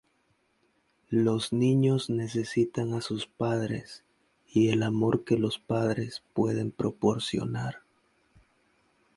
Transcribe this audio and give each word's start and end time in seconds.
Los 1.11 1.53
niños 1.53 2.09
necesitan 2.09 2.93
a 2.95 3.01
sus 3.01 3.27
padres 3.27 4.03
y 4.51 4.69
el 4.69 4.81
amor 4.81 5.23
que 5.23 5.37
los 5.37 5.59
padres 5.59 6.23
pueden 6.33 6.71
proporcionar". 6.71 7.83